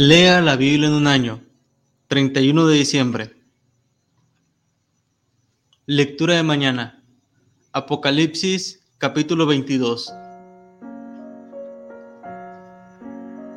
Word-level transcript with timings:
Lea 0.00 0.40
la 0.40 0.54
Biblia 0.54 0.86
en 0.86 0.94
un 0.94 1.08
año. 1.08 1.40
31 2.06 2.68
de 2.68 2.76
diciembre. 2.76 3.34
Lectura 5.86 6.34
de 6.34 6.44
mañana. 6.44 7.02
Apocalipsis 7.72 8.78
capítulo 8.98 9.44
22. 9.46 10.14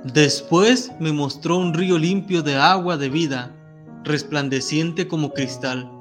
Después 0.03 0.91
me 0.99 1.11
mostró 1.11 1.57
un 1.57 1.75
río 1.75 1.99
limpio 1.99 2.41
de 2.41 2.55
agua 2.55 2.97
de 2.97 3.09
vida, 3.09 3.55
resplandeciente 4.03 5.07
como 5.07 5.33
cristal, 5.33 5.91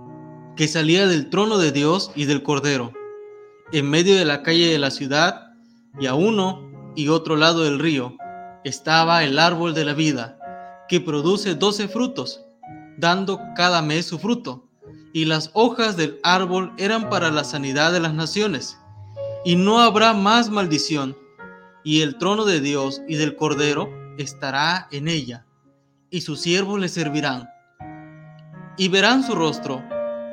que 0.57 0.69
salía 0.69 1.07
del 1.07 1.29
trono 1.29 1.59
de 1.59 1.71
Dios 1.71 2.13
y 2.15 2.25
del 2.25 2.43
Cordero, 2.43 2.95
en 3.73 3.91
medio 3.91 4.17
de 4.17 4.25
la 4.25 4.43
calle 4.43 4.73
de 4.73 4.79
la 4.79 4.91
ciudad, 4.91 5.53
y 6.01 6.07
a 6.07 6.15
uno 6.15 6.67
y 6.97 7.09
otro 7.09 7.37
lado 7.37 7.65
del 7.65 7.79
río 7.79 8.17
estaba 8.65 9.25
el 9.25 9.39
árbol 9.39 9.75
de 9.75 9.85
la 9.85 9.95
vida, 9.95 10.39
que 10.91 11.01
produce 11.01 11.55
doce 11.55 11.87
frutos, 11.87 12.45
dando 12.99 13.41
cada 13.55 13.81
mes 13.81 14.07
su 14.07 14.19
fruto, 14.19 14.69
y 15.13 15.25
las 15.25 15.53
hojas 15.55 15.97
del 15.97 16.19
árbol 16.25 16.73
eran 16.79 17.09
para 17.09 17.31
la 17.31 17.45
sanidad 17.45 17.93
de 17.93 18.01
las 18.01 18.13
naciones, 18.13 18.77
y 19.45 19.55
no 19.55 19.79
habrá 19.79 20.15
más 20.15 20.51
maldición, 20.51 21.17
y 21.85 22.01
el 22.01 22.19
trono 22.19 22.45
de 22.45 22.61
Dios 22.61 23.03
y 23.09 23.15
del 23.15 23.37
Cordero 23.37 23.89
estará 24.19 24.89
en 24.91 25.07
ella, 25.07 25.47
y 26.11 26.23
sus 26.23 26.41
siervos 26.41 26.81
le 26.81 26.89
servirán, 26.89 27.49
y 28.77 28.89
verán 28.89 29.23
su 29.23 29.37
rostro, 29.37 29.85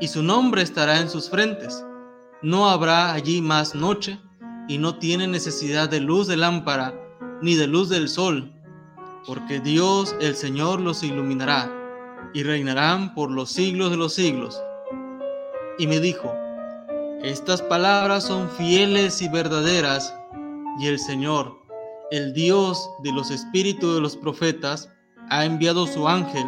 y 0.02 0.08
su 0.08 0.24
nombre 0.24 0.64
estará 0.64 1.00
en 1.00 1.10
sus 1.10 1.30
frentes. 1.30 1.86
No 2.42 2.68
habrá 2.68 3.14
allí 3.14 3.42
más 3.42 3.76
noche, 3.76 4.20
y 4.68 4.80
no 4.80 4.98
tiene 4.98 5.28
necesidad 5.28 5.88
de 5.88 6.00
luz 6.00 6.26
de 6.26 6.38
lámpara, 6.38 6.96
ni 7.44 7.54
de 7.54 7.68
luz 7.68 7.90
del 7.90 8.10
sol, 8.10 8.57
porque 9.28 9.60
Dios 9.60 10.16
el 10.22 10.36
Señor 10.36 10.80
los 10.80 11.04
iluminará 11.04 11.70
y 12.34 12.44
reinarán 12.44 13.14
por 13.14 13.30
los 13.30 13.52
siglos 13.52 13.92
de 13.92 13.98
los 13.98 14.14
siglos. 14.14 14.60
Y 15.78 15.86
me 15.86 16.00
dijo, 16.00 16.34
estas 17.22 17.62
palabras 17.62 18.24
son 18.24 18.50
fieles 18.50 19.22
y 19.22 19.28
verdaderas, 19.28 20.16
y 20.80 20.88
el 20.88 20.98
Señor, 20.98 21.58
el 22.10 22.34
Dios 22.34 22.90
de 23.04 23.12
los 23.12 23.30
espíritus 23.30 23.96
de 23.96 24.02
los 24.02 24.16
profetas, 24.16 24.90
ha 25.30 25.44
enviado 25.44 25.88
su 25.88 26.08
ángel 26.08 26.46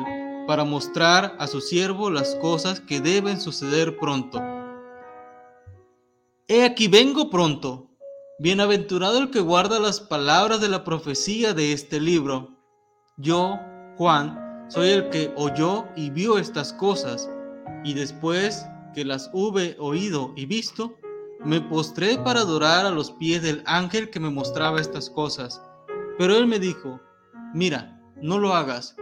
para 0.48 0.64
mostrar 0.64 1.36
a 1.38 1.48
su 1.48 1.60
siervo 1.60 2.10
las 2.10 2.36
cosas 2.36 2.80
que 2.80 3.02
deben 3.02 3.42
suceder 3.42 3.98
pronto. 3.98 4.42
He 6.48 6.64
aquí 6.64 6.88
vengo 6.88 7.30
pronto. 7.30 7.92
Bienaventurado 8.40 9.20
el 9.20 9.32
que 9.32 9.42
guarda 9.42 9.80
las 9.80 10.00
palabras 10.00 10.62
de 10.62 10.70
la 10.70 10.86
profecía 10.86 11.54
de 11.54 11.74
este 11.74 12.00
libro. 12.00 12.59
Yo, 13.22 13.60
Juan, 13.98 14.66
soy 14.70 14.92
el 14.92 15.10
que 15.10 15.34
oyó 15.36 15.86
y 15.98 16.10
vio 16.10 16.38
estas 16.38 16.72
cosas, 16.72 17.30
y 17.84 17.94
después 17.94 18.66
que 18.94 19.04
las 19.04 19.30
hube 19.34 19.76
oído 19.78 20.32
y 20.38 20.46
visto, 20.46 20.96
me 21.44 21.60
postré 21.60 22.18
para 22.18 22.40
adorar 22.40 22.86
a 22.86 22.92
los 22.92 23.12
pies 23.12 23.42
del 23.42 23.62
ángel 23.66 24.10
que 24.10 24.22
me 24.22 24.30
mostraba 24.30 24.80
estas 24.80 25.10
cosas. 25.10 25.62
Pero 26.18 26.38
él 26.38 26.48
me 26.48 26.60
dijo, 26.60 27.02
mira, 27.54 28.02
no 28.22 28.40
lo 28.40 28.54
hagas, 28.54 28.96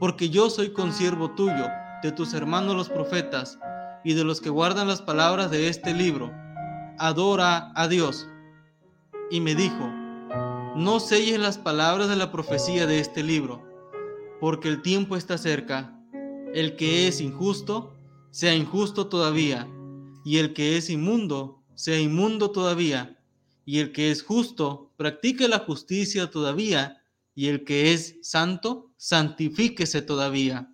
porque 0.00 0.30
yo 0.30 0.48
soy 0.48 0.72
consiervo 0.72 1.32
tuyo, 1.32 1.68
de 2.02 2.10
tus 2.10 2.32
hermanos 2.32 2.74
los 2.74 2.88
profetas, 2.88 3.58
y 4.02 4.14
de 4.14 4.24
los 4.24 4.40
que 4.40 4.48
guardan 4.48 4.88
las 4.88 5.02
palabras 5.02 5.50
de 5.50 5.68
este 5.68 5.92
libro. 5.92 6.32
Adora 6.98 7.70
a 7.74 7.86
Dios 7.86 8.26
y 9.30 9.40
me 9.40 9.54
dijo, 9.54 10.01
no 10.76 11.00
selles 11.00 11.38
las 11.38 11.58
palabras 11.58 12.08
de 12.08 12.16
la 12.16 12.32
profecía 12.32 12.86
de 12.86 12.98
este 12.98 13.22
libro, 13.22 13.62
porque 14.40 14.68
el 14.68 14.82
tiempo 14.82 15.16
está 15.16 15.36
cerca. 15.36 15.98
El 16.54 16.76
que 16.76 17.08
es 17.08 17.20
injusto, 17.20 17.94
sea 18.30 18.54
injusto 18.54 19.08
todavía, 19.08 19.68
y 20.24 20.38
el 20.38 20.54
que 20.54 20.76
es 20.76 20.88
inmundo, 20.88 21.62
sea 21.74 21.98
inmundo 21.98 22.50
todavía, 22.50 23.18
y 23.64 23.80
el 23.80 23.92
que 23.92 24.10
es 24.10 24.22
justo, 24.22 24.90
practique 24.96 25.46
la 25.48 25.58
justicia 25.60 26.30
todavía, 26.30 27.02
y 27.34 27.48
el 27.48 27.64
que 27.64 27.92
es 27.92 28.16
santo, 28.22 28.90
santifíquese 28.96 30.02
todavía. 30.02 30.70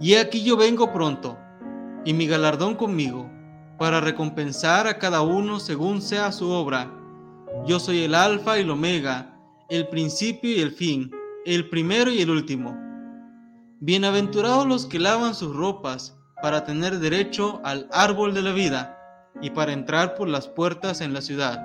Y 0.00 0.14
aquí 0.14 0.42
yo 0.42 0.56
vengo 0.56 0.92
pronto, 0.92 1.38
y 2.04 2.12
mi 2.12 2.26
galardón 2.26 2.74
conmigo 2.74 3.30
para 3.78 4.00
recompensar 4.00 4.86
a 4.86 4.98
cada 4.98 5.22
uno 5.22 5.58
según 5.58 6.02
sea 6.02 6.30
su 6.30 6.50
obra. 6.50 7.01
Yo 7.66 7.78
soy 7.78 8.02
el 8.04 8.14
alfa 8.14 8.58
y 8.58 8.62
el 8.62 8.70
omega, 8.70 9.38
el 9.68 9.88
principio 9.88 10.50
y 10.50 10.60
el 10.60 10.72
fin, 10.72 11.10
el 11.44 11.68
primero 11.68 12.10
y 12.10 12.20
el 12.20 12.30
último. 12.30 12.76
Bienaventurados 13.80 14.66
los 14.66 14.86
que 14.86 14.98
lavan 14.98 15.34
sus 15.34 15.54
ropas 15.54 16.16
para 16.42 16.64
tener 16.64 16.98
derecho 16.98 17.60
al 17.64 17.88
árbol 17.92 18.34
de 18.34 18.42
la 18.42 18.52
vida 18.52 18.98
y 19.40 19.50
para 19.50 19.72
entrar 19.72 20.14
por 20.14 20.28
las 20.28 20.48
puertas 20.48 21.00
en 21.00 21.12
la 21.12 21.22
ciudad. 21.22 21.60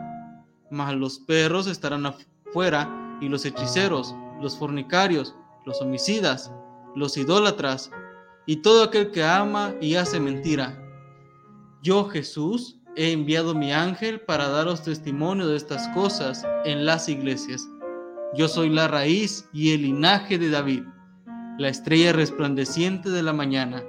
Mas 0.69 0.93
los 0.95 1.19
perros 1.19 1.67
estarán 1.67 2.05
afuera 2.05 3.17
y 3.21 3.29
los 3.29 3.45
hechiceros, 3.45 4.15
los 4.41 4.57
fornicarios, 4.57 5.35
los 5.65 5.81
homicidas, 5.81 6.51
los 6.95 7.17
idólatras 7.17 7.91
y 8.45 8.57
todo 8.57 8.83
aquel 8.83 9.11
que 9.11 9.23
ama 9.23 9.73
y 9.81 9.95
hace 9.95 10.19
mentira 10.19 10.83
yo, 11.87 12.05
Jesús, 12.09 12.76
he 12.97 13.11
enviado 13.11 13.53
mi 13.53 13.71
ángel 13.71 14.19
para 14.21 14.49
daros 14.49 14.81
testimonio 14.81 15.47
de 15.47 15.55
estas 15.55 15.87
cosas 15.89 16.43
en 16.65 16.85
las 16.85 17.07
iglesias. 17.07 17.69
Yo 18.33 18.47
soy 18.47 18.69
la 18.69 18.87
raíz 18.87 19.47
y 19.53 19.73
el 19.73 19.83
linaje 19.83 20.39
de 20.39 20.49
David, 20.49 20.81
la 21.59 21.69
estrella 21.69 22.11
resplandeciente 22.11 23.09
de 23.11 23.21
la 23.21 23.33
mañana. 23.33 23.83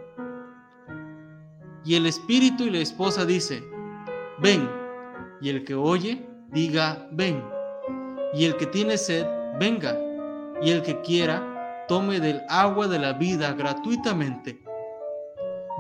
Y 1.87 1.95
el 1.95 2.05
espíritu 2.05 2.65
y 2.65 2.71
la 2.71 2.79
esposa 2.79 3.25
dice, 3.25 3.65
ven, 4.41 4.69
y 5.41 5.49
el 5.49 5.65
que 5.65 5.75
oye, 5.75 6.29
diga, 6.53 7.09
ven, 7.11 7.43
y 8.35 8.45
el 8.45 8.57
que 8.57 8.67
tiene 8.67 8.99
sed, 8.99 9.27
venga, 9.59 9.99
y 10.61 10.71
el 10.71 10.83
que 10.83 11.01
quiera, 11.01 11.87
tome 11.89 12.21
del 12.21 12.43
agua 12.51 12.89
de 12.89 12.99
la 12.99 13.15
vida 13.15 13.55
gratuitamente. 13.55 14.63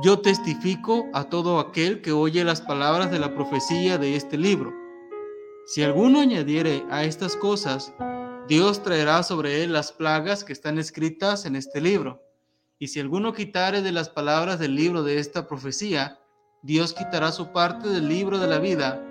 Yo 0.00 0.20
testifico 0.20 1.08
a 1.12 1.24
todo 1.24 1.58
aquel 1.58 2.02
que 2.02 2.12
oye 2.12 2.44
las 2.44 2.60
palabras 2.60 3.10
de 3.10 3.18
la 3.18 3.34
profecía 3.34 3.98
de 3.98 4.14
este 4.14 4.38
libro. 4.38 4.72
Si 5.66 5.82
alguno 5.82 6.20
añadiere 6.20 6.84
a 6.88 7.02
estas 7.02 7.34
cosas, 7.34 7.92
Dios 8.46 8.80
traerá 8.84 9.24
sobre 9.24 9.64
él 9.64 9.72
las 9.72 9.90
plagas 9.90 10.44
que 10.44 10.52
están 10.52 10.78
escritas 10.78 11.46
en 11.46 11.56
este 11.56 11.80
libro. 11.80 12.22
Y 12.78 12.86
si 12.86 13.00
alguno 13.00 13.32
quitare 13.32 13.82
de 13.82 13.90
las 13.90 14.08
palabras 14.08 14.60
del 14.60 14.76
libro 14.76 15.02
de 15.02 15.18
esta 15.18 15.48
profecía, 15.48 16.20
Dios 16.62 16.92
quitará 16.92 17.32
su 17.32 17.52
parte 17.52 17.88
del 17.88 18.08
libro 18.08 18.38
de 18.38 18.46
la 18.46 18.60
vida 18.60 19.02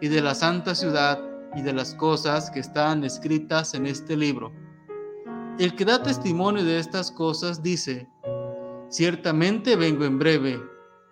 y 0.00 0.08
de 0.08 0.20
la 0.20 0.34
santa 0.34 0.74
ciudad 0.74 1.22
y 1.54 1.62
de 1.62 1.72
las 1.72 1.94
cosas 1.94 2.50
que 2.50 2.58
están 2.58 3.04
escritas 3.04 3.72
en 3.74 3.86
este 3.86 4.16
libro. 4.16 4.52
El 5.60 5.76
que 5.76 5.84
da 5.84 6.02
testimonio 6.02 6.64
de 6.64 6.80
estas 6.80 7.12
cosas 7.12 7.62
dice, 7.62 8.08
Ciertamente 8.90 9.76
vengo 9.76 10.06
en 10.06 10.18
breve. 10.18 10.58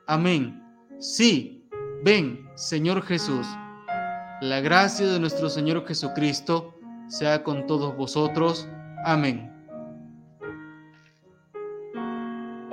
Amén. 0.07 0.63
Sí, 0.99 1.69
ven, 2.03 2.49
Señor 2.55 3.03
Jesús. 3.03 3.47
La 4.41 4.61
gracia 4.61 5.07
de 5.07 5.21
nuestro 5.21 5.51
Señor 5.51 5.87
Jesucristo 5.87 6.75
sea 7.09 7.45
con 7.45 7.67
todos 7.67 7.95
vosotros. 7.95 8.67
Amén. 9.05 9.53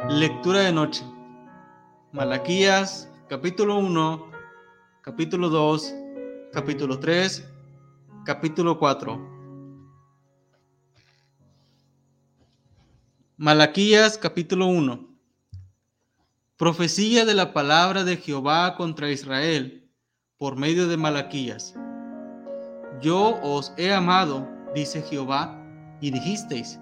Lectura 0.10 0.62
de 0.62 0.72
noche. 0.72 1.04
Malaquías, 2.14 3.12
capítulo 3.28 3.80
1, 3.80 4.32
capítulo 5.02 5.50
2, 5.50 5.96
capítulo 6.54 7.00
3, 7.00 7.46
capítulo 8.24 8.80
4. 8.80 9.43
Malaquías 13.44 14.18
capítulo 14.18 14.68
1 14.68 15.06
Profecía 16.56 17.26
de 17.26 17.34
la 17.34 17.52
palabra 17.52 18.06
de 18.06 18.16
Jehová 18.16 18.78
contra 18.78 19.12
Israel 19.12 19.92
por 20.38 20.56
medio 20.56 20.88
de 20.88 20.96
Malaquías. 20.96 21.76
Yo 23.02 23.38
os 23.44 23.74
he 23.76 23.92
amado, 23.92 24.48
dice 24.74 25.02
Jehová, 25.02 25.62
y 26.00 26.12
dijisteis, 26.12 26.80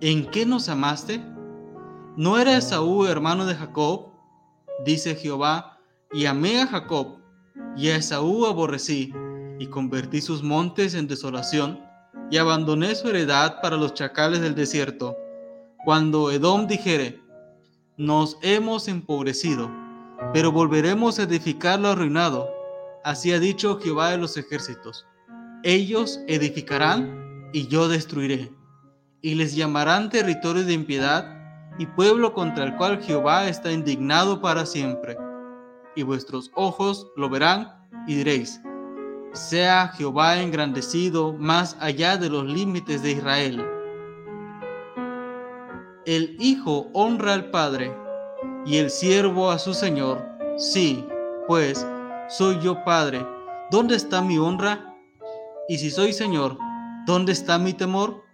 ¿en 0.00 0.24
qué 0.30 0.46
nos 0.46 0.70
amaste? 0.70 1.22
¿No 2.16 2.38
era 2.38 2.56
Esaú 2.56 3.04
hermano 3.04 3.44
de 3.44 3.54
Jacob? 3.54 4.06
Dice 4.86 5.14
Jehová, 5.14 5.78
y 6.10 6.24
amé 6.24 6.62
a 6.62 6.66
Jacob, 6.68 7.18
y 7.76 7.90
a 7.90 7.96
Esaú 7.96 8.46
aborrecí, 8.46 9.12
y 9.58 9.66
convertí 9.66 10.22
sus 10.22 10.42
montes 10.42 10.94
en 10.94 11.06
desolación, 11.06 11.84
y 12.30 12.38
abandoné 12.38 12.94
su 12.94 13.10
heredad 13.10 13.60
para 13.60 13.76
los 13.76 13.92
chacales 13.92 14.40
del 14.40 14.54
desierto 14.54 15.14
cuando 15.84 16.30
Edom 16.30 16.66
dijere, 16.66 17.20
nos 17.96 18.36
hemos 18.42 18.88
empobrecido, 18.88 19.70
pero 20.32 20.52
volveremos 20.52 21.18
a 21.18 21.22
edificar 21.22 21.80
lo 21.80 21.88
arruinado. 21.88 22.48
Así 23.04 23.32
ha 23.32 23.38
dicho 23.38 23.78
Jehová 23.80 24.10
de 24.10 24.18
los 24.18 24.36
ejércitos. 24.36 25.06
Ellos 25.62 26.20
edificarán 26.26 27.50
y 27.52 27.66
yo 27.68 27.88
destruiré. 27.88 28.52
y 29.20 29.34
les 29.34 29.56
llamarán 29.56 30.10
territorio 30.10 30.64
de 30.64 30.72
impiedad 30.72 31.34
y 31.76 31.86
pueblo 31.86 32.32
contra 32.34 32.64
el 32.64 32.76
cual 32.76 33.02
Jehová 33.02 33.48
está 33.48 33.72
indignado 33.72 34.40
para 34.40 34.64
siempre. 34.64 35.16
Y 35.96 36.04
vuestros 36.04 36.52
ojos 36.54 37.08
lo 37.16 37.28
verán 37.28 37.88
y 38.06 38.14
diréis, 38.14 38.60
sea 39.32 39.88
Jehová 39.88 40.40
engrandecido 40.40 41.32
más 41.32 41.76
allá 41.80 42.16
de 42.16 42.30
los 42.30 42.44
límites 42.44 43.02
de 43.02 43.12
Israel. 43.12 43.77
El 46.08 46.38
Hijo 46.40 46.88
honra 46.94 47.34
al 47.34 47.50
Padre 47.50 47.94
y 48.64 48.78
el 48.78 48.88
siervo 48.88 49.50
a 49.50 49.58
su 49.58 49.74
Señor. 49.74 50.26
Sí, 50.56 51.04
pues 51.46 51.86
soy 52.30 52.58
yo 52.62 52.82
Padre. 52.82 53.26
¿Dónde 53.70 53.96
está 53.96 54.22
mi 54.22 54.38
honra? 54.38 54.96
Y 55.68 55.76
si 55.76 55.90
soy 55.90 56.14
Señor, 56.14 56.56
¿dónde 57.04 57.32
está 57.32 57.58
mi 57.58 57.74
temor? 57.74 58.24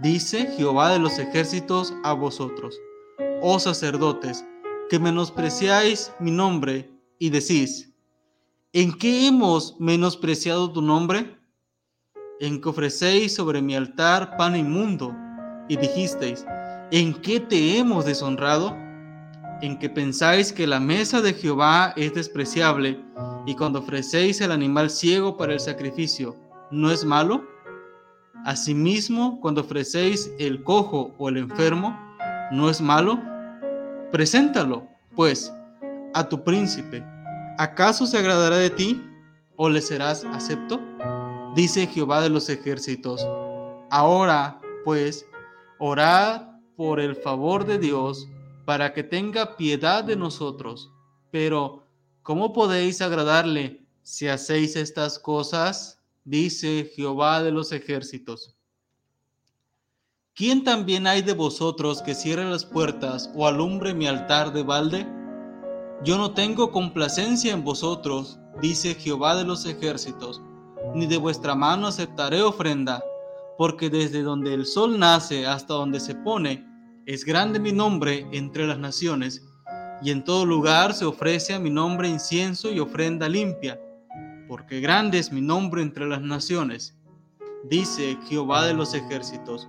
Dice 0.00 0.52
Jehová 0.56 0.90
de 0.90 1.00
los 1.00 1.18
ejércitos 1.18 1.92
a 2.04 2.12
vosotros, 2.12 2.78
oh 3.42 3.58
sacerdotes, 3.58 4.46
que 4.88 5.00
menospreciáis 5.00 6.12
mi 6.20 6.30
nombre 6.30 6.92
y 7.18 7.30
decís, 7.30 7.92
¿en 8.72 8.96
qué 8.96 9.26
hemos 9.26 9.74
menospreciado 9.80 10.72
tu 10.72 10.80
nombre? 10.80 11.36
En 12.38 12.60
que 12.60 12.68
ofrecéis 12.68 13.34
sobre 13.34 13.60
mi 13.62 13.74
altar 13.74 14.36
pan 14.36 14.54
inmundo 14.54 15.12
y 15.68 15.76
dijisteis, 15.76 16.46
¿en 16.90 17.14
qué 17.14 17.40
te 17.40 17.78
hemos 17.78 18.04
deshonrado? 18.04 18.76
En 19.62 19.78
que 19.78 19.88
pensáis 19.88 20.52
que 20.52 20.66
la 20.66 20.80
mesa 20.80 21.20
de 21.20 21.34
Jehová 21.34 21.92
es 21.96 22.14
despreciable 22.14 23.00
y 23.46 23.54
cuando 23.54 23.80
ofrecéis 23.80 24.40
el 24.40 24.52
animal 24.52 24.90
ciego 24.90 25.36
para 25.36 25.52
el 25.52 25.60
sacrificio, 25.60 26.36
¿no 26.70 26.90
es 26.90 27.04
malo? 27.04 27.44
Asimismo, 28.44 29.38
cuando 29.40 29.60
ofrecéis 29.60 30.32
el 30.38 30.62
cojo 30.64 31.14
o 31.18 31.28
el 31.28 31.36
enfermo, 31.36 31.98
¿no 32.50 32.70
es 32.70 32.80
malo? 32.80 33.20
Preséntalo, 34.10 34.86
pues, 35.14 35.52
a 36.14 36.28
tu 36.28 36.42
príncipe. 36.42 37.04
¿Acaso 37.58 38.06
se 38.06 38.18
agradará 38.18 38.56
de 38.56 38.70
ti 38.70 39.04
o 39.56 39.68
le 39.68 39.80
serás 39.82 40.24
acepto? 40.24 40.80
Dice 41.54 41.86
Jehová 41.86 42.22
de 42.22 42.30
los 42.30 42.48
ejércitos. 42.48 43.26
Ahora, 43.90 44.58
pues, 44.84 45.26
orad 45.78 46.49
por 46.80 46.98
el 46.98 47.14
favor 47.14 47.66
de 47.66 47.78
Dios 47.78 48.26
para 48.64 48.94
que 48.94 49.02
tenga 49.02 49.58
piedad 49.58 50.02
de 50.02 50.16
nosotros. 50.16 50.90
Pero, 51.30 51.84
¿cómo 52.22 52.54
podéis 52.54 53.02
agradarle 53.02 53.84
si 54.02 54.28
hacéis 54.28 54.76
estas 54.76 55.18
cosas? 55.18 56.00
Dice 56.24 56.90
Jehová 56.96 57.42
de 57.42 57.50
los 57.50 57.72
ejércitos. 57.72 58.56
¿Quién 60.34 60.64
también 60.64 61.06
hay 61.06 61.20
de 61.20 61.34
vosotros 61.34 62.00
que 62.00 62.14
cierre 62.14 62.46
las 62.46 62.64
puertas 62.64 63.30
o 63.34 63.46
alumbre 63.46 63.92
mi 63.92 64.06
altar 64.06 64.50
de 64.54 64.62
balde? 64.62 65.06
Yo 66.02 66.16
no 66.16 66.32
tengo 66.32 66.72
complacencia 66.72 67.52
en 67.52 67.62
vosotros, 67.62 68.38
dice 68.62 68.94
Jehová 68.94 69.36
de 69.36 69.44
los 69.44 69.66
ejércitos, 69.66 70.40
ni 70.94 71.06
de 71.06 71.18
vuestra 71.18 71.54
mano 71.54 71.88
aceptaré 71.88 72.40
ofrenda, 72.40 73.04
porque 73.58 73.90
desde 73.90 74.22
donde 74.22 74.54
el 74.54 74.64
sol 74.64 74.98
nace 74.98 75.46
hasta 75.46 75.74
donde 75.74 76.00
se 76.00 76.14
pone, 76.14 76.69
es 77.06 77.24
grande 77.24 77.58
mi 77.58 77.72
nombre 77.72 78.26
entre 78.32 78.66
las 78.66 78.78
naciones, 78.78 79.46
y 80.02 80.10
en 80.10 80.24
todo 80.24 80.46
lugar 80.46 80.94
se 80.94 81.04
ofrece 81.04 81.54
a 81.54 81.58
mi 81.58 81.70
nombre 81.70 82.08
incienso 82.08 82.70
y 82.70 82.80
ofrenda 82.80 83.28
limpia, 83.28 83.80
porque 84.48 84.80
grande 84.80 85.18
es 85.18 85.32
mi 85.32 85.40
nombre 85.40 85.82
entre 85.82 86.06
las 86.06 86.22
naciones, 86.22 86.96
dice 87.64 88.18
Jehová 88.28 88.66
de 88.66 88.74
los 88.74 88.94
ejércitos. 88.94 89.68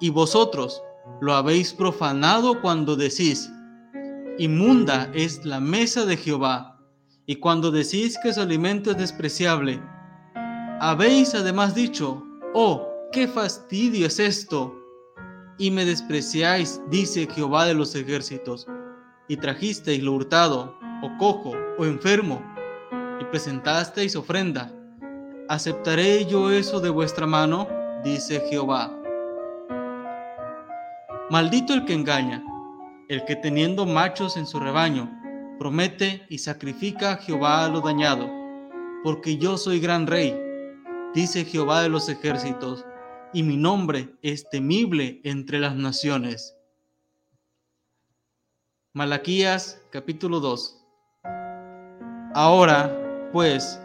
Y 0.00 0.10
vosotros 0.10 0.82
lo 1.20 1.34
habéis 1.34 1.72
profanado 1.72 2.60
cuando 2.60 2.96
decís, 2.96 3.50
inmunda 4.38 5.10
es 5.14 5.44
la 5.44 5.60
mesa 5.60 6.04
de 6.04 6.16
Jehová, 6.16 6.78
y 7.26 7.36
cuando 7.36 7.70
decís 7.70 8.18
que 8.22 8.32
su 8.32 8.40
alimento 8.40 8.92
es 8.92 8.98
despreciable. 8.98 9.80
Habéis 10.80 11.34
además 11.34 11.74
dicho, 11.74 12.22
oh, 12.54 12.86
qué 13.10 13.26
fastidio 13.26 14.06
es 14.06 14.20
esto 14.20 14.85
y 15.58 15.70
me 15.70 15.84
despreciáis, 15.84 16.80
dice 16.90 17.26
Jehová 17.26 17.66
de 17.66 17.74
los 17.74 17.94
ejércitos, 17.94 18.66
y 19.28 19.36
trajisteis 19.36 20.02
lo 20.02 20.12
hurtado, 20.12 20.78
o 21.02 21.16
cojo, 21.18 21.54
o 21.78 21.84
enfermo, 21.84 22.42
y 23.20 23.24
presentasteis 23.24 24.16
ofrenda. 24.16 24.72
¿Aceptaré 25.48 26.26
yo 26.26 26.50
eso 26.50 26.80
de 26.80 26.90
vuestra 26.90 27.26
mano? 27.26 27.68
dice 28.04 28.40
Jehová. 28.50 28.92
Maldito 31.30 31.74
el 31.74 31.84
que 31.84 31.94
engaña, 31.94 32.44
el 33.08 33.24
que 33.24 33.36
teniendo 33.36 33.86
machos 33.86 34.36
en 34.36 34.46
su 34.46 34.60
rebaño, 34.60 35.10
promete 35.58 36.26
y 36.28 36.38
sacrifica 36.38 37.12
a 37.12 37.16
Jehová 37.16 37.64
a 37.64 37.68
lo 37.68 37.80
dañado, 37.80 38.28
porque 39.02 39.38
yo 39.38 39.56
soy 39.56 39.80
gran 39.80 40.06
rey, 40.06 40.38
dice 41.14 41.44
Jehová 41.44 41.82
de 41.82 41.88
los 41.88 42.08
ejércitos 42.08 42.84
y 43.32 43.42
mi 43.42 43.56
nombre 43.56 44.14
es 44.22 44.48
temible 44.48 45.20
entre 45.24 45.58
las 45.58 45.76
naciones. 45.76 46.54
Malaquías 48.92 49.80
capítulo 49.90 50.40
2 50.40 50.82
Ahora, 52.34 53.30
pues, 53.32 53.80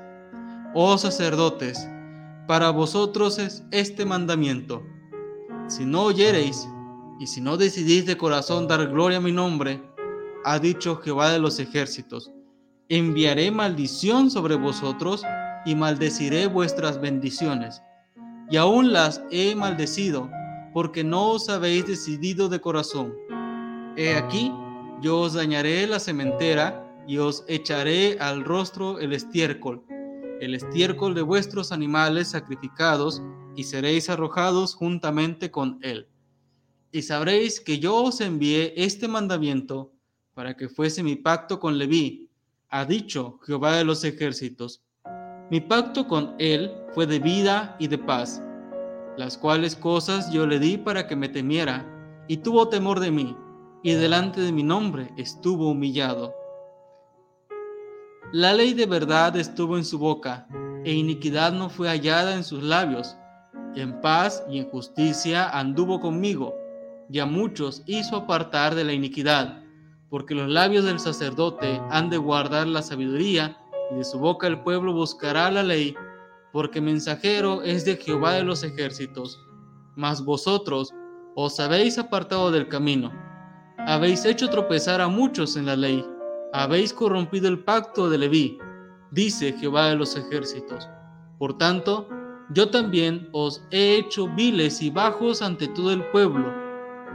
oh 0.74 0.98
sacerdotes, 0.98 1.88
para 2.48 2.70
vosotros 2.70 3.40
es 3.40 3.64
este 3.72 4.06
mandamiento. 4.06 4.84
Si 5.68 5.86
no 5.86 6.04
oyereis 6.04 6.68
y 7.20 7.28
si 7.28 7.42
no 7.42 7.58
decidís 7.58 8.06
de 8.06 8.18
corazón 8.18 8.68
dar 8.68 8.88
gloria 8.88 9.18
a 9.18 9.22
mi 9.22 9.32
nombre, 9.32 9.82
ha 10.44 10.60
dicho 10.60 10.98
Jehová 10.98 11.32
de 11.32 11.40
los 11.40 11.60
ejércitos, 11.60 12.32
enviaré 12.90 13.52
maldición 13.52 14.30
sobre 14.30 14.56
vosotros 14.56 15.24
y 15.66 15.76
maldeciré 15.76 16.48
vuestras 16.48 17.00
bendiciones 17.00 17.82
y 18.52 18.58
aún 18.58 18.92
las 18.92 19.24
he 19.32 19.56
maldecido, 19.56 20.30
porque 20.74 21.06
no 21.06 21.32
os 21.32 21.48
habéis 21.48 21.88
decidido 21.88 22.50
de 22.50 22.60
corazón. 22.60 23.16
He 23.96 24.14
aquí, 24.14 24.52
yo 25.02 25.22
os 25.22 25.34
dañaré 25.34 25.88
la 25.88 26.02
cementera 26.02 26.86
y 27.08 27.18
os 27.18 27.46
echaré 27.48 28.18
al 28.20 28.44
rostro 28.44 29.00
el 29.00 29.14
estiércol, 29.14 29.86
el 30.42 30.54
estiércol 30.54 31.16
de 31.16 31.22
vuestros 31.22 31.72
animales 31.72 32.32
sacrificados, 32.32 33.22
y 33.56 33.64
seréis 33.64 34.10
arrojados 34.10 34.76
juntamente 34.76 35.50
con 35.50 35.80
él. 35.82 36.08
Y 36.92 37.02
sabréis 37.04 37.60
que 37.60 37.80
yo 37.80 37.96
os 37.96 38.22
envié 38.22 38.74
este 38.76 39.08
mandamiento 39.08 39.94
para 40.34 40.56
que 40.56 40.70
fuese 40.70 41.04
mi 41.04 41.16
pacto 41.16 41.60
con 41.60 41.78
Leví, 41.78 42.30
ha 42.70 42.86
dicho 42.86 43.40
Jehová 43.46 43.76
de 43.78 43.86
los 43.86 44.04
ejércitos 44.04 44.82
mi 45.52 45.60
pacto 45.60 46.08
con 46.08 46.34
él 46.40 46.72
fue 46.94 47.06
de 47.06 47.20
vida 47.20 47.76
y 47.78 47.90
de 47.90 47.98
paz, 47.98 48.42
las 49.18 49.38
cuales 49.38 49.76
cosas 49.76 50.32
yo 50.32 50.48
le 50.48 50.60
di 50.60 50.78
para 50.78 51.08
que 51.08 51.18
me 51.18 51.28
temiera, 51.28 51.86
y 52.30 52.38
tuvo 52.38 52.70
temor 52.70 53.02
de 53.02 53.12
mí, 53.12 53.36
y 53.84 53.92
delante 53.92 54.40
de 54.40 54.54
mi 54.54 54.64
nombre 54.64 55.12
estuvo 55.18 55.70
humillado. 55.70 56.34
La 58.32 58.54
ley 58.54 58.74
de 58.74 58.86
verdad 58.86 59.36
estuvo 59.36 59.76
en 59.76 59.84
su 59.84 60.00
boca, 60.00 60.48
e 60.86 60.94
iniquidad 60.94 61.52
no 61.52 61.70
fue 61.70 61.90
hallada 61.90 62.34
en 62.34 62.46
sus 62.46 62.64
labios. 62.64 63.18
En 63.76 64.00
paz 64.00 64.46
y 64.50 64.58
en 64.58 64.70
justicia 64.70 65.50
anduvo 65.50 66.00
conmigo, 66.00 66.56
y 67.10 67.20
a 67.20 67.26
muchos 67.26 67.84
hizo 67.88 68.16
apartar 68.16 68.74
de 68.74 68.86
la 68.86 68.94
iniquidad, 68.94 69.62
porque 70.10 70.34
los 70.34 70.48
labios 70.48 70.86
del 70.86 71.00
sacerdote 71.00 71.82
han 71.90 72.10
de 72.10 72.18
guardar 72.18 72.68
la 72.68 72.82
sabiduría, 72.82 73.58
y 73.92 73.96
de 73.96 74.04
su 74.04 74.20
boca 74.20 74.48
el 74.48 74.62
pueblo 74.62 74.94
buscará 74.94 75.52
la 75.52 75.64
ley, 75.64 75.96
porque 76.52 76.82
mensajero 76.82 77.62
es 77.62 77.86
de 77.86 77.98
Jehová 77.98 78.34
de 78.34 78.44
los 78.44 78.64
ejércitos. 78.64 79.40
Mas 79.96 80.24
vosotros 80.24 80.94
os 81.36 81.60
habéis 81.60 81.98
apartado 81.98 82.52
del 82.52 82.68
camino, 82.68 83.12
habéis 83.78 84.26
hecho 84.26 84.50
tropezar 84.50 85.02
a 85.02 85.08
muchos 85.08 85.56
en 85.56 85.66
la 85.66 85.76
ley, 85.76 86.06
habéis 86.54 86.94
corrompido 86.94 87.48
el 87.48 87.64
pacto 87.64 88.10
de 88.10 88.18
Leví, 88.18 88.58
dice 89.12 89.54
Jehová 89.54 89.90
de 89.90 89.96
los 89.96 90.16
ejércitos. 90.16 90.90
Por 91.38 91.58
tanto, 91.58 92.08
yo 92.54 92.70
también 92.70 93.30
os 93.32 93.66
he 93.72 93.96
hecho 93.96 94.28
viles 94.28 94.82
y 94.82 94.90
bajos 94.90 95.42
ante 95.42 95.68
todo 95.70 95.92
el 95.92 96.04
pueblo, 96.12 96.54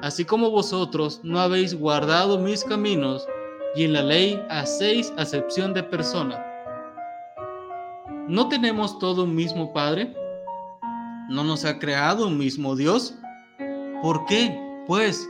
así 0.02 0.24
como 0.24 0.50
vosotros 0.50 1.20
no 1.22 1.40
habéis 1.40 1.74
guardado 1.74 2.38
mis 2.38 2.64
caminos, 2.64 3.26
y 3.74 3.84
en 3.84 3.92
la 3.92 4.02
ley 4.02 4.42
hacéis 4.48 5.12
acepción 5.18 5.74
de 5.74 5.82
persona. 5.82 6.42
¿No 8.28 8.48
tenemos 8.48 8.98
todo 8.98 9.22
un 9.22 9.36
mismo 9.36 9.72
Padre? 9.72 10.12
¿No 11.28 11.44
nos 11.44 11.64
ha 11.64 11.78
creado 11.78 12.26
un 12.26 12.36
mismo 12.36 12.74
Dios? 12.74 13.14
¿Por 14.02 14.26
qué, 14.26 14.58
pues, 14.88 15.28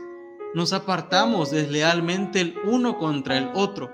nos 0.55 0.73
apartamos 0.73 1.51
deslealmente 1.51 2.41
el 2.41 2.55
uno 2.65 2.97
contra 2.97 3.37
el 3.37 3.51
otro, 3.53 3.93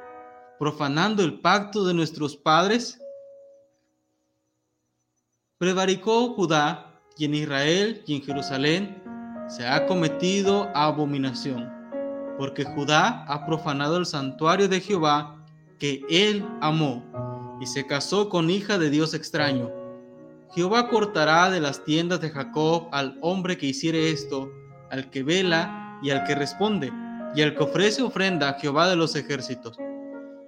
profanando 0.58 1.22
el 1.22 1.42
pacto 1.42 1.84
de 1.84 1.94
nuestros 1.94 2.38
padres? 2.38 2.98
Prevaricó 5.58 6.34
Judá 6.36 7.02
y 7.18 7.26
en 7.26 7.36
Israel 7.36 8.04
y 8.08 8.16
en 8.16 8.22
Jerusalén 8.22 9.04
se 9.48 9.68
ha 9.68 9.86
cometido 9.86 10.72
abominación, 10.74 11.70
porque 12.38 12.64
Judá 12.64 13.26
ha 13.28 13.46
profanado 13.46 13.98
el 13.98 14.06
santuario 14.06 14.70
de 14.70 14.80
Jehová 14.80 15.46
que 15.78 16.02
él 16.10 16.48
amó, 16.62 17.04
y 17.64 17.66
se 17.66 17.88
casó 17.88 18.28
con 18.28 18.50
hija 18.50 18.78
de 18.78 18.90
Dios 18.90 19.14
extraño. 19.14 19.72
Jehová 20.54 20.90
cortará 20.90 21.50
de 21.50 21.62
las 21.62 21.86
tiendas 21.86 22.20
de 22.20 22.30
Jacob 22.30 22.90
al 22.92 23.18
hombre 23.22 23.58
que 23.58 23.68
hiciere 23.68 24.10
esto, 24.10 24.52
al 24.92 25.10
que 25.10 25.24
vela 25.24 25.98
y 26.04 26.10
al 26.10 26.26
que 26.26 26.36
responde, 26.36 26.92
y 27.34 27.42
al 27.42 27.56
que 27.56 27.64
ofrece 27.64 28.02
ofrenda 28.02 28.50
a 28.50 28.60
Jehová 28.60 28.90
de 28.90 28.98
los 28.98 29.16
ejércitos. 29.16 29.78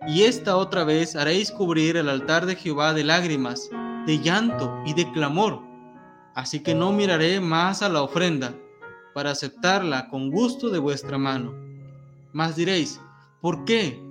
Y 0.05 0.23
esta 0.23 0.57
otra 0.57 0.83
vez 0.83 1.15
haréis 1.15 1.51
cubrir 1.51 1.95
el 1.95 2.09
altar 2.09 2.45
de 2.45 2.57
Jehová 2.57 2.93
de 2.93 3.05
lágrimas, 3.05 3.69
de 4.05 4.19
llanto 4.19 4.77
y 4.85 4.93
de 4.93 5.09
clamor. 5.13 5.61
Así 6.33 6.59
que 6.59 6.75
no 6.75 6.91
miraré 6.91 7.39
más 7.39 7.81
a 7.81 7.87
la 7.87 8.01
ofrenda, 8.01 8.53
para 9.13 9.31
aceptarla 9.31 10.09
con 10.09 10.31
gusto 10.31 10.69
de 10.69 10.79
vuestra 10.79 11.17
mano. 11.17 11.53
Mas 12.33 12.57
diréis, 12.57 12.99
¿por 13.39 13.63
qué? 13.63 14.04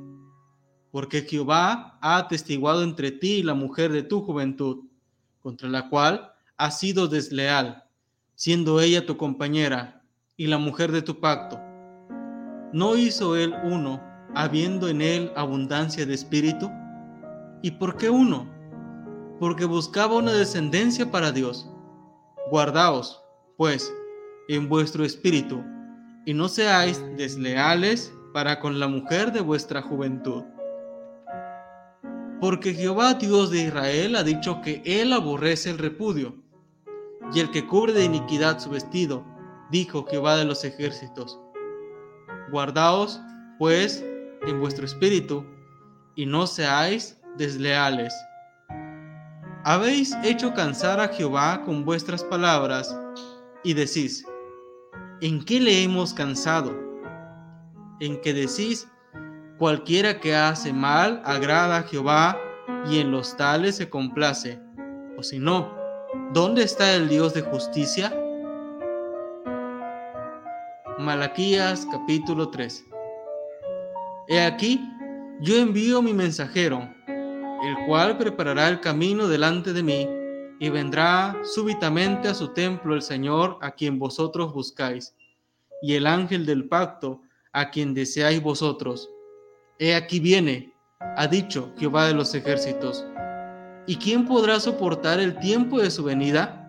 Porque 0.95 1.23
Jehová 1.23 1.99
ha 2.01 2.19
atestiguado 2.19 2.85
entre 2.85 3.11
ti 3.11 3.39
y 3.39 3.43
la 3.43 3.55
mujer 3.55 3.91
de 3.91 4.05
tu 4.05 4.21
juventud, 4.21 4.85
contra 5.41 5.69
la 5.69 5.89
cual 5.89 6.33
has 6.57 6.79
sido 6.79 7.09
desleal, 7.09 7.83
siendo 8.37 8.81
ella 8.81 9.05
tu 9.05 9.17
compañera 9.17 10.05
y 10.37 10.47
la 10.47 10.59
mujer 10.59 10.93
de 10.93 11.03
tu 11.03 11.19
pacto. 11.19 11.59
¿No 12.73 12.95
hizo 12.95 13.35
él 13.35 13.53
uno, 13.65 14.01
habiendo 14.37 14.87
en 14.87 15.03
él 15.03 15.33
abundancia 15.35 16.07
de 16.07 16.15
espíritu? 16.15 16.71
¿Y 17.61 17.73
por 17.73 17.97
qué 17.97 18.09
uno? 18.09 18.49
Porque 19.41 19.65
buscaba 19.65 20.15
una 20.15 20.31
descendencia 20.31 21.11
para 21.11 21.33
Dios. 21.33 21.69
Guardaos, 22.53 23.21
pues, 23.57 23.93
en 24.47 24.69
vuestro 24.69 25.05
espíritu, 25.05 25.61
y 26.25 26.35
no 26.35 26.47
seáis 26.47 27.03
desleales 27.17 28.15
para 28.33 28.61
con 28.61 28.79
la 28.79 28.87
mujer 28.87 29.33
de 29.33 29.41
vuestra 29.41 29.83
juventud. 29.83 30.45
Porque 32.45 32.75
Jehová 32.75 33.15
Dios 33.15 33.51
de 33.51 33.63
Israel 33.63 34.17
ha 34.17 34.23
dicho 34.23 34.61
que 34.61 34.83
él 34.85 35.15
aborrece 35.15 35.71
el 35.71 35.79
repudio, 35.79 36.37
y 37.33 37.41
el 37.41 37.51
que 37.51 37.67
cubre 37.67 37.95
de 37.95 38.05
iniquidad 38.05 38.59
su 38.59 38.69
vestido, 38.69 39.25
dijo 39.71 40.05
Jehová 40.05 40.37
de 40.37 40.45
los 40.45 40.63
ejércitos. 40.63 41.41
Guardaos, 42.51 43.19
pues, 43.59 44.05
en 44.47 44.61
vuestro 44.61 44.85
espíritu, 44.85 45.47
y 46.17 46.27
no 46.27 46.47
seáis 46.47 47.19
desleales. 47.39 48.13
Habéis 49.65 50.15
hecho 50.23 50.53
cansar 50.53 51.01
a 51.01 51.09
Jehová 51.09 51.63
con 51.65 51.87
vuestras 51.87 52.23
palabras, 52.25 52.95
y 53.63 53.73
decís, 53.73 54.23
¿En 55.23 55.43
qué 55.43 55.61
le 55.61 55.83
hemos 55.83 56.13
cansado? 56.13 56.79
En 58.01 58.21
que 58.21 58.35
decís, 58.35 58.87
cualquiera 59.65 60.21
que 60.21 60.35
hace 60.35 60.75
mal 60.75 61.23
agrada 61.25 61.79
a 61.79 61.83
Jehová 61.85 62.39
y 62.87 62.99
en 62.99 63.11
los 63.11 63.35
tales 63.35 63.77
se 63.77 63.89
complace. 63.89 64.61
O 65.17 65.23
si 65.23 65.39
no, 65.39 65.75
¿dónde 66.35 66.63
está 66.65 66.95
el 66.95 67.09
Dios 67.09 67.33
de 67.33 67.41
justicia? 67.41 68.15
Malaquías 70.99 71.89
capítulo 71.91 72.51
3 72.51 72.85
He 74.29 74.43
aquí, 74.43 74.87
yo 75.41 75.57
envío 75.57 76.03
mi 76.03 76.13
mensajero, 76.13 76.87
el 77.09 77.87
cual 77.87 78.19
preparará 78.19 78.69
el 78.69 78.81
camino 78.81 79.29
delante 79.29 79.73
de 79.73 79.83
mí 79.83 80.07
y 80.61 80.69
vendrá 80.69 81.39
súbitamente 81.43 82.29
a 82.29 82.35
su 82.35 82.49
templo 82.49 82.95
el 82.95 83.01
Señor 83.01 83.57
a 83.63 83.71
quien 83.71 83.99
vosotros 83.99 84.53
buscáis, 84.53 85.15
y 85.81 85.95
el 85.95 86.07
ángel 86.07 86.45
del 86.45 86.69
pacto 86.69 87.23
a 87.55 87.71
quien 87.71 87.95
deseáis 87.95 88.43
vosotros. 88.43 89.09
He 89.79 89.95
aquí 89.95 90.21
viene, 90.21 90.75
ha 91.17 91.27
dicho 91.27 91.73
Jehová 91.79 92.07
de 92.07 92.15
los 92.15 92.35
ejércitos. 92.35 93.07
¿Y 93.87 93.97
quién 93.97 94.27
podrá 94.27 94.61
soportar 94.61 95.21
el 95.21 95.39
tiempo 95.39 95.81
de 95.81 95.91
su 95.91 96.05
venida? 96.05 96.61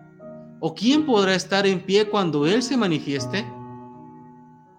¿O 0.60 0.74
quién 0.74 1.06
podrá 1.06 1.34
estar 1.34 1.66
en 1.66 1.80
pie 1.80 2.08
cuando 2.08 2.46
Él 2.46 2.62
se 2.62 2.76
manifieste? 2.76 3.46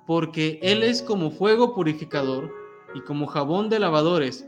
Porque 0.05 0.59
Él 0.61 0.83
es 0.83 1.01
como 1.01 1.31
fuego 1.31 1.73
purificador 1.73 2.51
y 2.93 3.01
como 3.01 3.27
jabón 3.27 3.69
de 3.69 3.79
lavadores, 3.79 4.47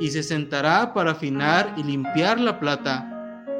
y 0.00 0.08
se 0.08 0.22
sentará 0.22 0.92
para 0.92 1.12
afinar 1.12 1.74
y 1.76 1.84
limpiar 1.84 2.40
la 2.40 2.58
plata 2.58 3.10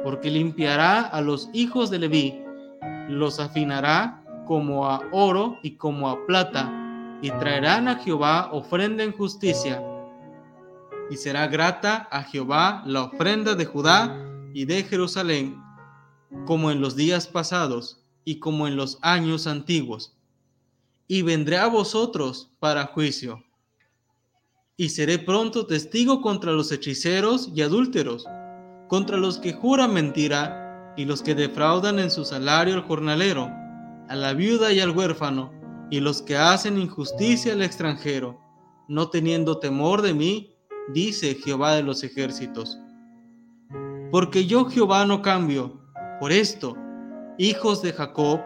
porque 0.05 0.29
limpiará 0.29 1.01
a 1.01 1.19
los 1.19 1.49
hijos 1.51 1.89
de 1.89 1.97
Leví, 1.97 2.39
los 3.09 3.39
afinará 3.39 4.23
como 4.45 4.85
a 4.85 5.01
oro 5.11 5.57
y 5.63 5.77
como 5.77 6.07
a 6.07 6.23
plata, 6.27 6.71
y 7.21 7.29
traerán 7.31 7.87
a 7.87 7.95
Jehová 7.95 8.49
ofrenda 8.51 9.03
en 9.03 9.11
justicia. 9.11 9.81
Y 11.09 11.17
será 11.17 11.47
grata 11.47 12.07
a 12.11 12.23
Jehová 12.23 12.83
la 12.85 13.03
ofrenda 13.03 13.55
de 13.55 13.65
Judá 13.65 14.15
y 14.53 14.65
de 14.65 14.83
Jerusalén, 14.83 15.61
como 16.45 16.71
en 16.71 16.81
los 16.81 16.95
días 16.95 17.27
pasados 17.27 18.03
y 18.23 18.39
como 18.39 18.67
en 18.67 18.75
los 18.75 18.97
años 19.01 19.47
antiguos. 19.47 20.15
Y 21.07 21.21
vendré 21.21 21.57
a 21.57 21.67
vosotros 21.67 22.49
para 22.59 22.87
juicio. 22.87 23.43
Y 24.77 24.89
seré 24.89 25.19
pronto 25.19 25.67
testigo 25.67 26.21
contra 26.21 26.51
los 26.51 26.71
hechiceros 26.71 27.49
y 27.53 27.61
adúlteros 27.61 28.25
contra 28.87 29.17
los 29.17 29.37
que 29.39 29.53
juran 29.53 29.93
mentira 29.93 30.93
y 30.97 31.05
los 31.05 31.21
que 31.21 31.35
defraudan 31.35 31.99
en 31.99 32.11
su 32.11 32.23
salario 32.25 32.75
al 32.75 32.83
jornalero, 32.83 33.49
a 34.07 34.15
la 34.15 34.33
viuda 34.33 34.71
y 34.71 34.79
al 34.79 34.91
huérfano, 34.91 35.51
y 35.89 35.99
los 35.99 36.21
que 36.21 36.37
hacen 36.37 36.77
injusticia 36.77 37.53
al 37.53 37.61
extranjero, 37.61 38.39
no 38.87 39.09
teniendo 39.09 39.59
temor 39.59 40.01
de 40.01 40.13
mí, 40.13 40.55
dice 40.93 41.35
Jehová 41.35 41.75
de 41.75 41.83
los 41.83 42.03
ejércitos. 42.03 42.77
Porque 44.11 44.45
yo 44.45 44.65
Jehová 44.65 45.05
no 45.05 45.21
cambio, 45.21 45.81
por 46.19 46.31
esto, 46.31 46.75
hijos 47.37 47.81
de 47.81 47.93
Jacob, 47.93 48.41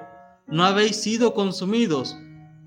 no 0.48 0.64
habéis 0.64 0.98
sido 0.98 1.34
consumidos, 1.34 2.18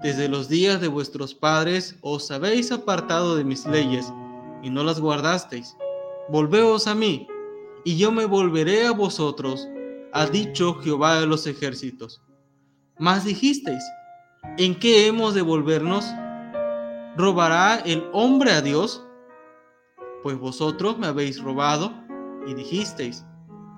desde 0.03 0.29
los 0.29 0.49
días 0.49 0.81
de 0.81 0.89
vuestros 0.89 1.35
padres 1.35 1.97
os 2.01 2.31
habéis 2.31 2.73
apartado 2.73 3.37
de 3.37 3.45
mis 3.45 3.67
leyes, 3.67 4.13
y 4.63 4.71
no 4.71 4.85
las 4.85 5.01
guardasteis. 5.01 5.77
Volveos 6.29 6.87
a 6.87 6.95
mí, 6.95 7.27
y 7.85 7.97
yo 7.97 8.13
me 8.13 8.25
volveré 8.25 8.87
a 8.87 8.93
vosotros, 8.93 9.69
ha 10.13 10.27
dicho 10.27 10.75
Jehová 10.75 11.21
de 11.21 11.27
los 11.27 11.47
ejércitos. 11.47 12.23
Mas 12.99 13.25
dijisteis, 13.25 13.83
¿en 14.59 14.79
qué 14.79 15.07
hemos 15.07 15.35
de 15.35 15.43
volvernos? 15.43 16.05
¿Robará 17.17 17.77
el 17.85 18.05
hombre 18.13 18.53
a 18.53 18.63
Dios? 18.63 19.07
Pues 20.23 20.39
vosotros 20.39 20.99
me 20.99 21.07
habéis 21.07 21.43
robado 21.43 21.93
y 22.47 22.55
dijisteis, 22.55 23.25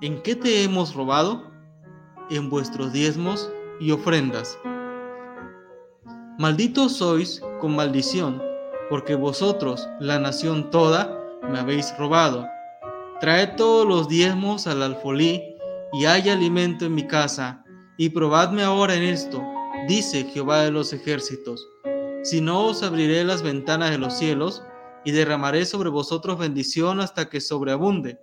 ¿en 0.01 0.21
qué 0.21 0.35
te 0.35 0.63
hemos 0.63 0.95
robado? 0.95 1.51
En 2.29 2.49
vuestros 2.49 2.93
diezmos 2.93 3.51
y 3.79 3.91
ofrendas. 3.91 4.57
Malditos 6.37 6.97
sois 6.97 7.41
con 7.59 7.75
maldición, 7.75 8.41
porque 8.89 9.15
vosotros, 9.15 9.87
la 9.99 10.19
nación 10.19 10.69
toda, 10.69 11.19
me 11.49 11.59
habéis 11.59 11.95
robado 11.97 12.47
Traed 13.21 13.55
todos 13.55 13.87
los 13.87 14.09
diezmos 14.09 14.67
al 14.67 14.83
alfolí, 14.83 15.41
y 15.93 16.05
haya 16.05 16.33
alimento 16.33 16.85
en 16.85 16.95
mi 16.95 17.07
casa, 17.07 17.63
y 17.97 18.09
probadme 18.09 18.61
ahora 18.61 18.95
en 18.95 19.03
esto, 19.03 19.41
dice 19.87 20.23
Jehová 20.25 20.61
de 20.61 20.71
los 20.71 20.93
ejércitos. 20.93 21.67
Si 22.23 22.41
no 22.41 22.65
os 22.65 22.83
abriré 22.83 23.23
las 23.23 23.43
ventanas 23.43 23.91
de 23.91 23.97
los 23.97 24.17
cielos, 24.17 24.63
y 25.05 25.11
derramaré 25.11 25.65
sobre 25.65 25.89
vosotros 25.89 26.39
bendición 26.39 26.99
hasta 26.99 27.29
que 27.29 27.39
sobreabunde. 27.39 28.19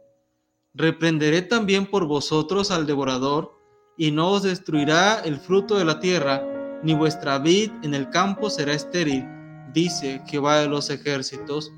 Reprenderé 0.74 1.42
también 1.42 1.86
por 1.86 2.06
vosotros 2.06 2.70
al 2.70 2.86
devorador, 2.86 3.56
y 3.96 4.10
no 4.10 4.30
os 4.30 4.42
destruirá 4.42 5.20
el 5.20 5.38
fruto 5.38 5.78
de 5.78 5.84
la 5.84 6.00
tierra, 6.00 6.42
ni 6.82 6.94
vuestra 6.94 7.38
vid 7.38 7.70
en 7.82 7.94
el 7.94 8.10
campo 8.10 8.50
será 8.50 8.72
estéril, 8.72 9.24
dice 9.72 10.20
Jehová 10.26 10.58
de 10.58 10.68
los 10.68 10.90
ejércitos 10.90 11.72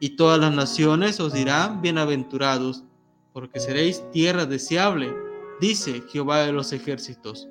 y 0.00 0.16
todas 0.16 0.38
las 0.38 0.52
naciones 0.52 1.18
os 1.20 1.32
dirán 1.32 1.80
bienaventurados, 1.80 2.84
porque 3.32 3.58
seréis 3.58 4.02
tierra 4.10 4.46
deseable, 4.46 5.14
dice 5.60 6.02
Jehová 6.10 6.40
de 6.40 6.52
los 6.52 6.72
ejércitos. 6.72 7.48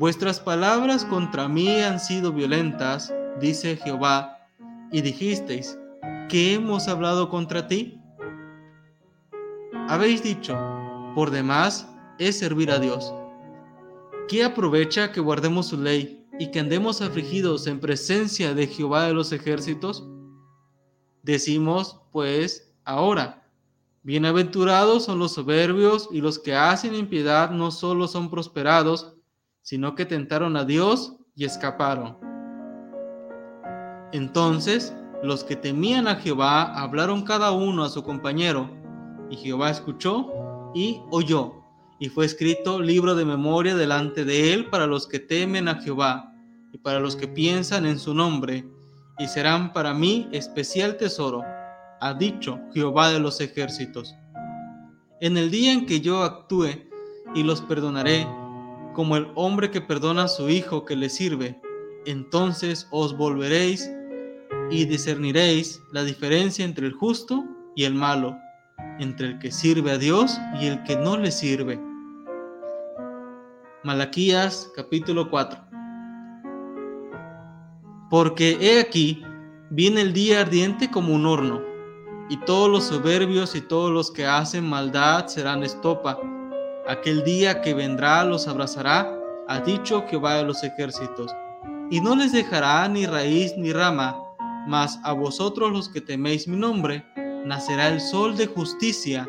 Vuestras 0.00 0.40
palabras 0.40 1.04
contra 1.04 1.46
mí 1.46 1.82
han 1.82 2.00
sido 2.00 2.32
violentas, 2.32 3.12
dice 3.38 3.76
Jehová, 3.76 4.48
y 4.90 5.02
dijisteis, 5.02 5.78
¿qué 6.30 6.54
hemos 6.54 6.88
hablado 6.88 7.28
contra 7.28 7.68
ti? 7.68 8.00
Habéis 9.90 10.22
dicho, 10.22 10.58
por 11.14 11.30
demás 11.30 11.86
es 12.18 12.38
servir 12.38 12.70
a 12.70 12.78
Dios. 12.78 13.12
¿Qué 14.26 14.42
aprovecha 14.42 15.12
que 15.12 15.20
guardemos 15.20 15.66
su 15.66 15.76
ley 15.76 16.26
y 16.38 16.50
que 16.50 16.60
andemos 16.60 17.02
afligidos 17.02 17.66
en 17.66 17.78
presencia 17.78 18.54
de 18.54 18.68
Jehová 18.68 19.04
de 19.04 19.12
los 19.12 19.32
ejércitos? 19.32 20.08
Decimos, 21.22 22.00
pues, 22.10 22.72
ahora, 22.86 23.46
bienaventurados 24.02 25.04
son 25.04 25.18
los 25.18 25.32
soberbios 25.32 26.08
y 26.10 26.22
los 26.22 26.38
que 26.38 26.54
hacen 26.54 26.94
impiedad 26.94 27.50
no 27.50 27.70
solo 27.70 28.08
son 28.08 28.30
prosperados, 28.30 29.19
sino 29.62 29.94
que 29.94 30.06
tentaron 30.06 30.56
a 30.56 30.64
Dios 30.64 31.16
y 31.34 31.44
escaparon. 31.44 32.18
Entonces 34.12 34.94
los 35.22 35.44
que 35.44 35.56
temían 35.56 36.08
a 36.08 36.16
Jehová 36.16 36.62
hablaron 36.80 37.22
cada 37.22 37.52
uno 37.52 37.84
a 37.84 37.90
su 37.90 38.02
compañero, 38.02 38.70
y 39.28 39.36
Jehová 39.36 39.70
escuchó 39.70 40.72
y 40.74 41.00
oyó, 41.10 41.52
y 41.98 42.08
fue 42.08 42.24
escrito 42.24 42.80
libro 42.80 43.14
de 43.14 43.24
memoria 43.24 43.76
delante 43.76 44.24
de 44.24 44.54
él 44.54 44.70
para 44.70 44.86
los 44.86 45.06
que 45.06 45.18
temen 45.18 45.68
a 45.68 45.76
Jehová 45.76 46.32
y 46.72 46.78
para 46.78 47.00
los 47.00 47.16
que 47.16 47.28
piensan 47.28 47.84
en 47.84 47.98
su 47.98 48.14
nombre, 48.14 48.64
y 49.18 49.28
serán 49.28 49.72
para 49.72 49.92
mí 49.92 50.28
especial 50.32 50.96
tesoro, 50.96 51.44
ha 52.00 52.14
dicho 52.14 52.58
Jehová 52.72 53.10
de 53.10 53.20
los 53.20 53.40
ejércitos. 53.40 54.14
En 55.20 55.36
el 55.36 55.50
día 55.50 55.72
en 55.72 55.84
que 55.84 56.00
yo 56.00 56.22
actúe 56.22 56.88
y 57.34 57.42
los 57.42 57.60
perdonaré, 57.60 58.26
como 58.94 59.16
el 59.16 59.28
hombre 59.34 59.70
que 59.70 59.80
perdona 59.80 60.24
a 60.24 60.28
su 60.28 60.48
hijo 60.48 60.84
que 60.84 60.96
le 60.96 61.08
sirve, 61.08 61.60
entonces 62.06 62.88
os 62.90 63.16
volveréis 63.16 63.90
y 64.70 64.84
discerniréis 64.84 65.82
la 65.92 66.04
diferencia 66.04 66.64
entre 66.64 66.86
el 66.86 66.92
justo 66.92 67.44
y 67.74 67.84
el 67.84 67.94
malo, 67.94 68.36
entre 68.98 69.28
el 69.28 69.38
que 69.38 69.50
sirve 69.50 69.92
a 69.92 69.98
Dios 69.98 70.38
y 70.60 70.66
el 70.66 70.82
que 70.84 70.96
no 70.96 71.16
le 71.16 71.30
sirve. 71.30 71.80
Malaquías 73.82 74.70
capítulo 74.76 75.30
4 75.30 75.58
Porque 78.10 78.58
he 78.60 78.80
aquí, 78.80 79.22
viene 79.70 80.02
el 80.02 80.12
día 80.12 80.40
ardiente 80.40 80.90
como 80.90 81.14
un 81.14 81.26
horno, 81.26 81.62
y 82.28 82.36
todos 82.44 82.70
los 82.70 82.84
soberbios 82.84 83.56
y 83.56 83.60
todos 83.60 83.90
los 83.90 84.10
que 84.10 84.26
hacen 84.26 84.68
maldad 84.68 85.26
serán 85.26 85.64
estopa. 85.64 86.20
Aquel 86.88 87.22
día 87.24 87.60
que 87.60 87.74
vendrá 87.74 88.24
los 88.24 88.48
abrazará, 88.48 89.16
ha 89.48 89.60
dicho 89.60 90.04
Jehová 90.08 90.36
de 90.36 90.44
los 90.44 90.62
ejércitos, 90.62 91.34
y 91.90 92.00
no 92.00 92.16
les 92.16 92.32
dejará 92.32 92.88
ni 92.88 93.06
raíz 93.06 93.56
ni 93.56 93.72
rama, 93.72 94.16
mas 94.66 94.98
a 95.04 95.12
vosotros 95.12 95.72
los 95.72 95.88
que 95.88 96.00
teméis 96.00 96.46
mi 96.48 96.56
nombre, 96.56 97.04
nacerá 97.44 97.88
el 97.88 98.00
sol 98.00 98.36
de 98.36 98.46
justicia, 98.46 99.28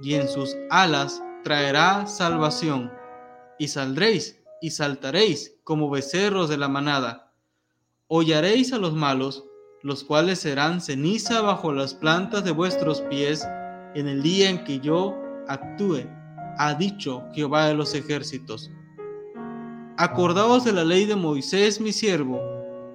y 0.00 0.14
en 0.14 0.28
sus 0.28 0.56
alas 0.70 1.22
traerá 1.42 2.06
salvación. 2.06 2.92
Y 3.58 3.68
saldréis 3.68 4.40
y 4.60 4.70
saltaréis 4.70 5.56
como 5.64 5.90
becerros 5.90 6.48
de 6.48 6.58
la 6.58 6.68
manada. 6.68 7.32
Hollaréis 8.08 8.72
a 8.72 8.78
los 8.78 8.92
malos, 8.94 9.44
los 9.82 10.04
cuales 10.04 10.40
serán 10.40 10.80
ceniza 10.80 11.40
bajo 11.40 11.72
las 11.72 11.94
plantas 11.94 12.44
de 12.44 12.50
vuestros 12.52 13.00
pies 13.02 13.46
en 13.94 14.08
el 14.08 14.22
día 14.22 14.50
en 14.50 14.64
que 14.64 14.80
yo 14.80 15.16
actúe, 15.48 16.08
ha 16.58 16.74
dicho 16.74 17.24
Jehová 17.34 17.66
de 17.66 17.74
los 17.74 17.94
ejércitos. 17.94 18.70
Acordaos 19.96 20.64
de 20.64 20.72
la 20.72 20.84
ley 20.84 21.06
de 21.06 21.16
Moisés 21.16 21.80
mi 21.80 21.92
siervo, 21.92 22.40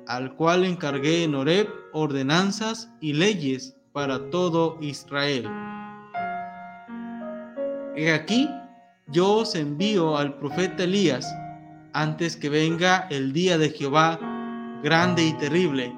al 0.07 0.35
cual 0.35 0.65
encargué 0.65 1.23
en 1.23 1.35
Horeb 1.35 1.67
ordenanzas 1.93 2.89
y 2.99 3.13
leyes 3.13 3.75
para 3.91 4.29
todo 4.29 4.77
Israel. 4.81 5.47
He 7.95 8.11
aquí, 8.13 8.49
yo 9.07 9.31
os 9.37 9.55
envío 9.55 10.17
al 10.17 10.37
profeta 10.37 10.83
Elías 10.83 11.25
antes 11.93 12.35
que 12.35 12.49
venga 12.49 13.07
el 13.09 13.33
día 13.33 13.57
de 13.57 13.69
Jehová 13.69 14.19
grande 14.81 15.25
y 15.25 15.33
terrible. 15.33 15.95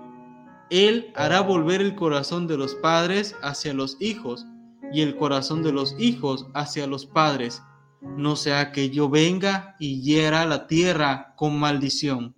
Él 0.70 1.12
hará 1.16 1.42
volver 1.42 1.82
el 1.82 1.96
corazón 1.96 2.48
de 2.48 2.58
los 2.58 2.74
padres 2.76 3.36
hacia 3.44 3.74
los 3.74 3.98
hijos 4.00 4.46
y 4.92 5.02
el 5.02 5.16
corazón 5.16 5.64
de 5.64 5.72
los 5.72 5.96
hijos 6.00 6.48
hacia 6.54 6.88
los 6.88 7.06
padres, 7.06 7.62
no 8.02 8.36
sea 8.36 8.72
que 8.72 8.90
yo 8.90 9.10
venga 9.10 9.76
y 9.80 10.02
hiera 10.02 10.46
la 10.46 10.68
tierra 10.68 11.34
con 11.38 11.58
maldición. 11.58 12.36